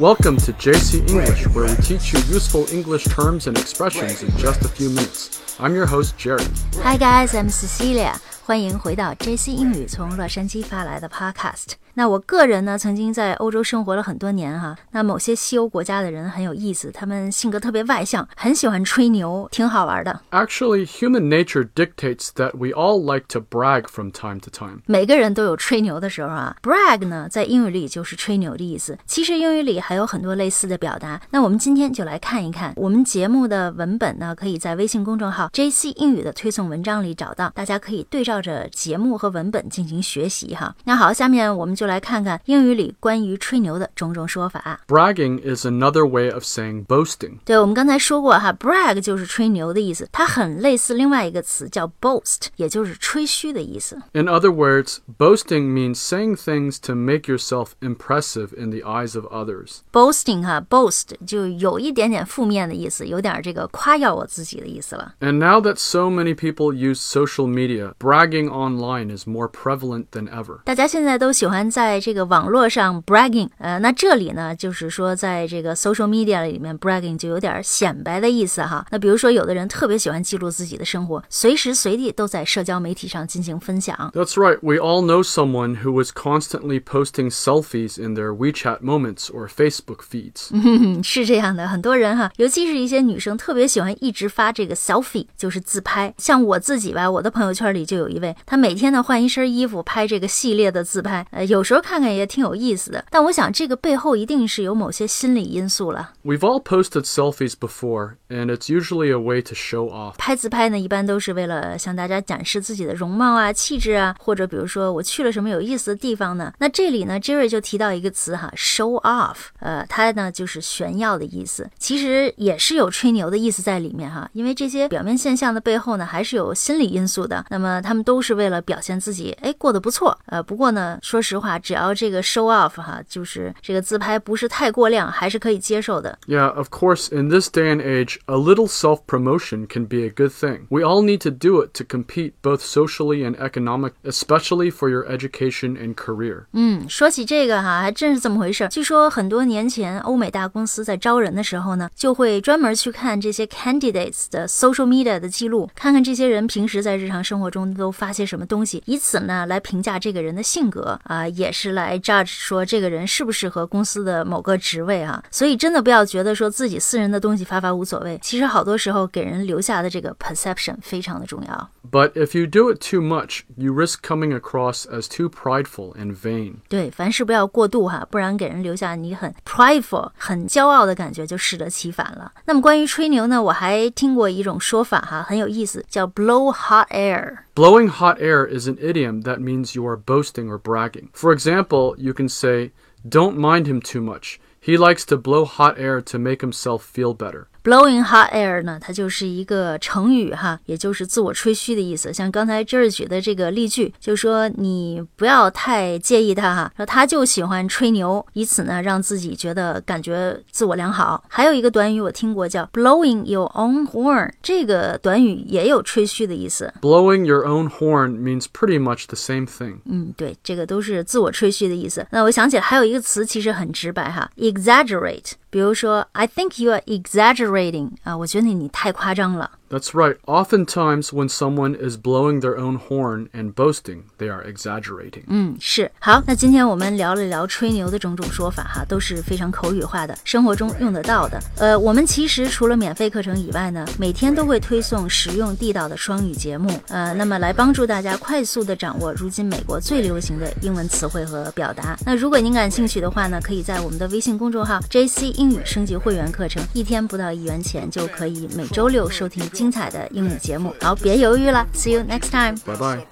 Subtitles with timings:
[0.00, 4.64] Welcome to JC English, where we teach you useful English terms and expressions in just
[4.64, 5.56] a few minutes.
[5.60, 6.44] I'm your host, Jerry.
[6.82, 8.14] Hi guys, I'm Cecilia.
[8.44, 11.74] 欢迎回到 JC 英语从洛杉矶发来的 Podcast。
[11.93, 14.75] 那我个人呢，曾经在欧洲生活了很多年哈。
[14.91, 20.21] 那某些西欧国家的人很有意思，他们性格特别外向，很喜欢吹牛，挺好玩的。
[20.31, 24.81] Actually, human nature dictates that we all like to brag from time to time.
[24.85, 26.55] 每个人都有吹牛的时候啊。
[26.61, 28.97] Brag 呢，在英语里就是吹牛的意思。
[29.05, 31.19] 其实英语里还有很多类似的表达。
[31.31, 32.73] 那我们今天就来看一看。
[32.75, 40.75] 我们节目的文本呢，可以在微信公众号 JC 英语的推送文章里找到，大家可以对照着节目和文本进行学习哈。
[40.85, 44.80] 那好，下面我们就来看看英语里关于吹牛的种种说法。
[44.88, 47.38] Bragging is another way of saying boasting.
[47.44, 54.00] 对，我们刚才说过哈，brag 就是吹牛的意思，它很类似另外一个词叫 boast，也就是吹嘘的意思。
[54.12, 59.78] In other words, boasting means saying things to make yourself impressive in the eyes of others.
[59.92, 65.14] boasting 哈，boast 就有一点点负面的意思，有点这个夸耀我自己的意思了。
[65.20, 70.28] And now that so many people use social media, bragging online is more prevalent than
[70.28, 70.60] ever.
[70.64, 78.85] 大家现在都喜欢 在这个网络上 bragging，呃，那这里呢，就是说在这个 social media 里面 bragging 就有点显摆的意思哈。
[78.91, 84.11] 那比如说，有的人特别喜欢记录自己的生活，随时随地都在社交媒体上进行分享。
[84.13, 89.47] That's right, we all know someone who was constantly posting selfies in their WeChat moments or
[89.47, 90.49] Facebook feeds.
[90.51, 96.13] 嗯， 是这样的，很多人哈，尤其是一些女生，特别喜欢一直发这个 selfie，就是自拍。
[96.17, 103.03] 像我自己吧，我的朋友圈里就有一位，她每天呢换一身衣服拍这个系列的自拍，呃，有时候看看也挺有意思的。
[103.09, 106.11] 但我想这个背后一定是有某些心理因素了。
[106.23, 110.15] We've all posted selfies before, and it's usually a way to show off.
[110.17, 116.53] 拍自拍呢，一般都是为了向大家展示自己的容貌啊、气质啊，或者比如说我去了什么有意思的地方呢？
[116.59, 127.45] 那这里呢，Jerry 就提到一个词哈，show off，呃，它呢就是炫耀的意思，其实也是有吹牛的意思在里面哈，因为这些表面现象的背后呢，还是有心理因素的。
[127.49, 130.17] 那么他们都是为了表现自己，哎，过得不错。
[130.25, 136.18] 呃，不过呢，说实话，只要这个 show off 哈，就是这个自拍不是太过量，还是可以接受的。
[136.26, 140.10] Yeah, of course, in this day and age, a little self promotion can be a
[140.10, 140.66] good thing.
[140.68, 145.04] We all need to do it to compete both socially and economic, especially for your
[145.06, 146.44] education and career.
[146.52, 148.68] 嗯，说起这个哈，还真是这么回事儿。
[148.68, 165.23] 据说很多年前，欧美大公司在招人的时候呢，就会专门去看这些 candidates 的 social media 的记录，看看这些人平时在日常生活中都发些什么东西，以此呢来评价这个人的性格啊、 也是来 judge 说这个人适不适合公司的某个职位啊。
[165.31, 171.69] 所以真的不要觉得说自己私人的东西发发无所谓，其实好多时候给人留下的这个 perception 非常的重要。
[171.91, 176.55] But if you do it too much, you risk coming across as too prideful and vain.
[176.67, 182.31] 对，凡事不要过度哈，不然给人留下你很 prideful、很骄傲的感觉，就适得其反了。
[182.45, 187.37] 那么关于吹牛呢，我还听过一种说法哈，很有意思，叫 blow hot air。
[187.59, 191.09] Blowing hot air is an idiom that means you are boasting or bragging.
[191.11, 192.71] For example, you can say,
[193.05, 194.39] Don't mind him too much.
[194.61, 197.49] He likes to blow hot air to make himself feel better.
[197.64, 202.12] Blowing hot air 呢，它就是一个成语哈，也就是自我吹嘘的意思。
[202.12, 211.24] 像刚才 Jerry 举的这个例句，就说你不要太介意他哈，说他就喜欢吹牛，以此呢让自己觉得感觉自我良好。
[211.26, 216.70] 还有一个短语我听过叫 blowing your own horn，这个短语也有吹嘘的意思。
[216.82, 219.76] Blowing your own horn means pretty much the same thing.
[219.86, 222.06] 嗯，对，这个都是自我吹嘘的意思。
[222.10, 225.32] 那我想起来还有一个词，其实很直白哈，exaggerate。
[225.48, 229.58] 比如说，I think you are exaggerating Rating 啊，我觉得你你太夸张了。
[229.69, 230.17] That's right.
[230.25, 235.23] Oftentimes, when someone is blowing their own horn and boasting, they are exaggerating.
[235.27, 236.23] 嗯，是好。
[236.25, 241.39] 那今天我们聊了聊吹牛的种种说法哈，都是非常口语化的，生活中用得到的。
[241.57, 251.95] 呃，我们其实除了免费课程以外呢，每天都会推送实用地道的双语节目，呃，那么来帮助大家快速的掌握如今美国最流行的英文词汇和表达。
[252.05, 260.74] 那如果您感兴趣的话呢，可以在我们的微信公众号 JC 英语升级会员课程，一天不到一元钱就可以每周六收听精彩的英语节目。
[260.80, 262.56] 好，别犹豫了，See you next time。
[262.64, 263.04] Bye bye.